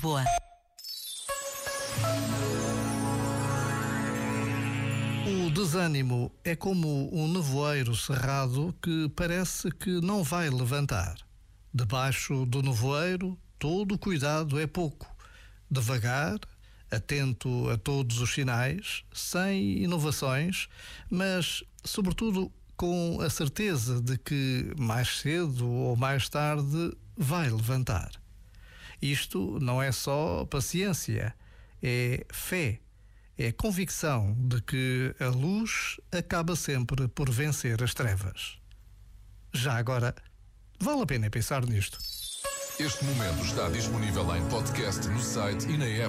[0.00, 0.24] Lisboa.
[5.26, 11.16] O desânimo é como um nevoeiro cerrado que parece que não vai levantar.
[11.72, 15.06] Debaixo do nevoeiro, todo cuidado é pouco.
[15.70, 16.38] Devagar,
[16.90, 20.66] atento a todos os sinais, sem inovações,
[21.10, 28.10] mas, sobretudo, com a certeza de que mais cedo ou mais tarde vai levantar.
[29.00, 31.34] Isto não é só paciência,
[31.82, 32.80] é fé,
[33.38, 38.58] é convicção de que a luz acaba sempre por vencer as trevas.
[39.52, 40.14] Já agora,
[40.78, 41.98] vale a pena pensar nisto.
[42.78, 46.08] Este momento está disponível em podcast no site e na app.